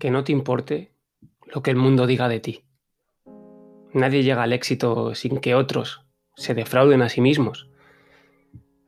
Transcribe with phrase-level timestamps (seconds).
[0.00, 0.92] que no te importe
[1.46, 2.64] lo que el mundo diga de ti.
[3.92, 6.04] Nadie llega al éxito sin que otros
[6.34, 7.68] se defrauden a sí mismos.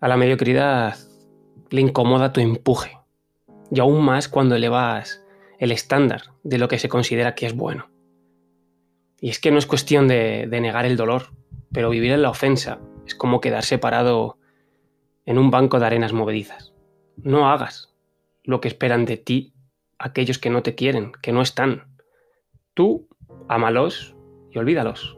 [0.00, 0.96] A la mediocridad
[1.70, 2.98] le incomoda tu empuje,
[3.70, 5.24] y aún más cuando elevas
[5.58, 7.90] el estándar de lo que se considera que es bueno.
[9.20, 11.32] Y es que no es cuestión de, negar el dolor,
[11.72, 14.38] pero vivir en la ofensa es como quedar separado
[15.24, 16.72] en un banco de arenas movedizas.
[17.16, 17.94] No hagas
[18.42, 19.52] lo que esperan de ti
[20.02, 21.84] aquellos que no te quieren, que no están.
[22.74, 23.08] Tú,
[23.48, 24.14] ámalos
[24.50, 25.16] y olvídalos.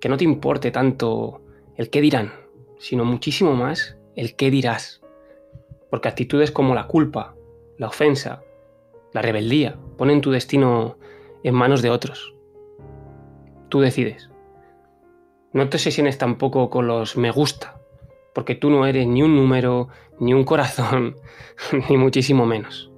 [0.00, 1.42] Que no te importe tanto
[1.76, 2.32] el qué dirán,
[2.78, 5.02] sino muchísimo más el qué dirás.
[5.90, 7.34] Porque actitudes como la culpa,
[7.78, 8.42] la ofensa,
[9.12, 10.98] la rebeldía ponen tu destino
[11.42, 12.34] en manos de otros.
[13.68, 14.30] Tú decides.
[15.52, 17.80] No te sesiones tampoco con los me gusta,
[18.34, 19.88] porque tú no eres ni un número,
[20.20, 21.16] ni un corazón,
[21.88, 22.89] ni muchísimo menos.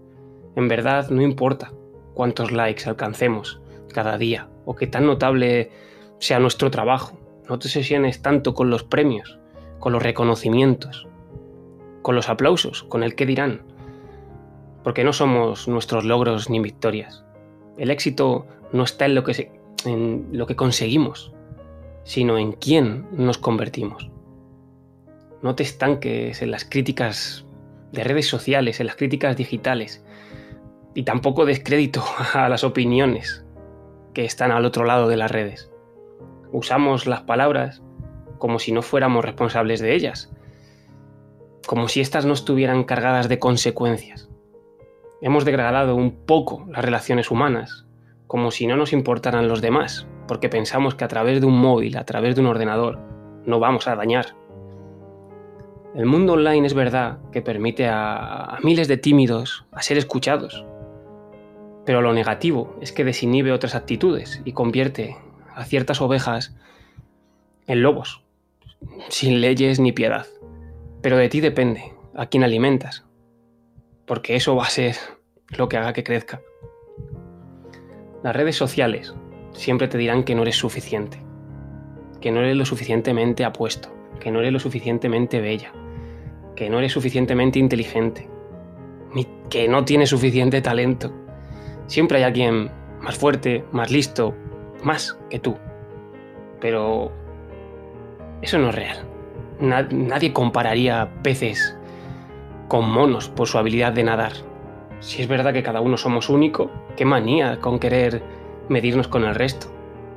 [0.57, 1.73] En verdad no importa
[2.15, 3.61] cuántos likes alcancemos
[3.93, 5.71] cada día o qué tan notable
[6.19, 7.19] sea nuestro trabajo.
[7.49, 9.39] No te sesiones tanto con los premios,
[9.79, 11.09] con los reconocimientos,
[12.03, 13.63] con los aplausos, con el qué dirán.
[14.85, 17.25] Porque no somos nuestros logros ni victorias.
[17.79, 21.33] El éxito no está en lo que conseguimos,
[22.05, 24.11] sino en quién nos convertimos.
[25.41, 27.45] No te estanques en las críticas
[27.93, 30.05] de redes sociales, en las críticas digitales,
[30.95, 32.03] y tampoco descrédito
[32.35, 33.45] a las opiniones
[34.15, 35.71] que están al otro lado de las redes.
[36.53, 37.83] Usamos las palabras
[38.39, 40.33] como si no fuéramos responsables de ellas,
[41.67, 44.29] como si éstas no estuvieran cargadas de consecuencias.
[45.21, 47.87] Hemos degradado un poco las relaciones humanas,
[48.27, 51.97] como si no nos importaran los demás, porque pensamos que a través de un móvil,
[51.97, 52.99] a través de un ordenador,
[53.47, 54.35] no vamos a dañar.
[55.95, 60.65] El mundo online es verdad que permite a, a miles de tímidos a ser escuchados,
[61.85, 65.17] pero lo negativo es que desinhibe otras actitudes y convierte
[65.55, 66.55] a ciertas ovejas
[67.67, 68.23] en lobos,
[69.09, 70.27] sin leyes ni piedad.
[71.01, 73.05] Pero de ti depende a quién alimentas,
[74.07, 74.97] porque eso va a ser
[75.49, 76.41] lo que haga que crezca.
[78.23, 79.15] Las redes sociales
[79.53, 81.19] siempre te dirán que no eres suficiente,
[82.21, 85.73] que no eres lo suficientemente apuesto, que no eres lo suficientemente bella,
[86.55, 88.29] que no eres suficientemente inteligente,
[89.51, 91.13] que no tienes suficiente talento
[91.87, 92.71] Siempre hay alguien
[93.01, 94.35] más fuerte, más listo,
[94.83, 95.57] más que tú.
[96.61, 97.13] Pero
[98.41, 98.99] eso no es real.
[99.61, 101.77] nadie compararía peces
[102.69, 104.33] con monos por su habilidad de nadar.
[105.01, 108.23] Si es verdad que cada uno somos único, qué manía con querer
[108.69, 109.67] medirnos con el resto.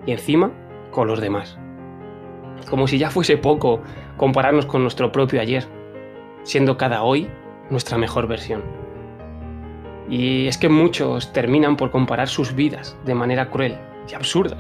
[0.05, 0.51] Y encima,
[0.91, 1.57] con los demás.
[2.69, 3.81] Como si ya fuese poco
[4.17, 5.65] compararnos con nuestro propio ayer,
[6.43, 7.29] siendo cada hoy
[7.69, 8.84] nuestra mejor versión.
[10.09, 13.77] Y es que muchos terminan por comparar sus vidas de manera cruel
[14.09, 14.57] y absurda,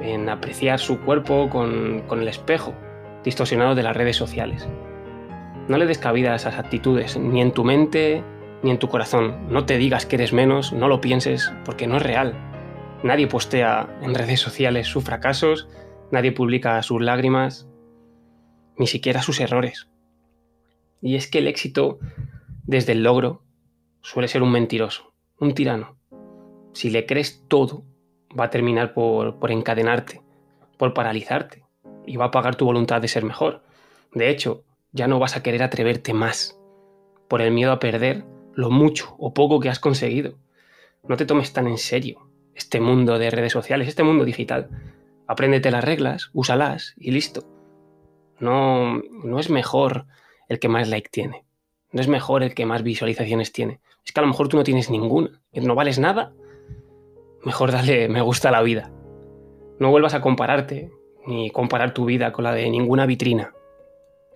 [0.00, 2.74] en apreciar su cuerpo con, el espejo
[3.24, 4.66] distorsionado de las redes sociales.
[5.68, 8.24] No le des cabida a esas actitudes, ni en tu mente
[8.62, 9.48] ni en tu corazón.
[9.48, 12.34] No te digas que eres menos, no lo pienses, porque no es real.
[13.02, 15.68] Nadie postea en redes sociales sus fracasos,
[16.10, 17.68] nadie publica sus lágrimas,
[18.76, 19.88] ni siquiera sus errores.
[21.00, 21.98] Y es que el éxito
[22.64, 23.41] desde el logro
[24.02, 25.96] suele ser un mentiroso, un tirano.
[26.72, 27.84] Si le crees todo,
[28.38, 30.22] va a terminar por, encadenarte,
[30.76, 31.64] por paralizarte,
[32.06, 33.62] y va a pagar tu voluntad de ser mejor.
[34.12, 36.58] De hecho, ya no vas a querer atreverte más,
[37.28, 38.24] por el miedo a perder
[38.54, 40.34] lo mucho o poco que has conseguido.
[41.08, 44.68] No te tomes tan en serio este mundo de redes sociales, este mundo digital.
[45.26, 47.44] Apréndete las reglas, úsalas y listo.
[48.38, 50.06] No, no es mejor
[50.48, 51.44] el que más like tiene.
[51.92, 53.80] No es mejor el que más visualizaciones tiene.
[54.04, 56.32] Es que a lo mejor tú no tienes ninguna, no vales nada.
[57.44, 58.92] Mejor dale me gusta a la vida.
[59.78, 60.90] No vuelvas a compararte,
[61.26, 63.54] ni comparar tu vida con la de ninguna vitrina.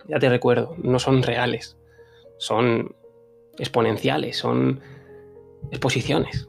[0.07, 1.77] Ya te recuerdo, no son reales,
[2.37, 2.95] son
[3.57, 4.81] exponenciales, son
[5.71, 6.47] exposiciones.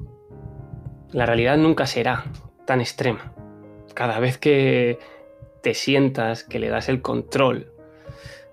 [1.11, 2.25] La realidad nunca será
[2.67, 3.32] tan extrema.
[3.94, 4.99] Cada vez que
[5.62, 7.73] te sientas que le das el control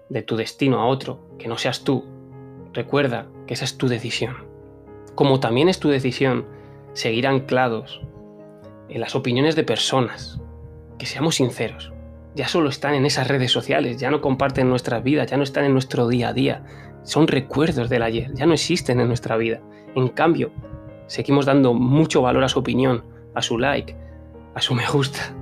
[0.09, 2.05] de tu destino a otro, que no seas tú,
[2.73, 4.54] recuerda que esa es tu decisión
[5.15, 6.45] como también es tu decisión
[6.93, 8.01] seguir anclados
[8.89, 10.41] en las opiniones de personas.
[10.99, 11.91] Que seamos sinceros,
[12.35, 15.65] ya solo están en esas redes sociales, ya no comparten nuestras vidas, ya no están
[15.65, 16.63] en nuestro día a día.
[17.03, 19.61] Son recuerdos del ayer, ya no existen en nuestra vida.
[19.95, 20.51] En cambio,
[21.07, 23.03] seguimos dando mucho valor a su opinión,
[23.33, 23.95] a su like,
[24.53, 25.33] a su me gusta.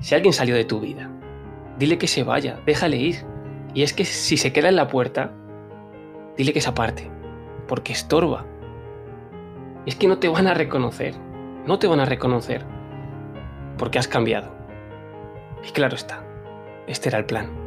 [0.00, 1.10] Si alguien salió de tu vida,
[1.78, 3.16] dile que se vaya, déjale ir.
[3.74, 5.32] Y es que si se queda en la puerta,
[6.36, 7.15] dile que se aparte
[7.66, 8.44] porque estorba.
[9.86, 11.14] Es que no te van a reconocer.
[11.66, 12.64] No te van a reconocer.
[13.78, 14.50] Porque has cambiado.
[15.66, 16.24] Y claro está.
[16.86, 17.65] Este era el plan.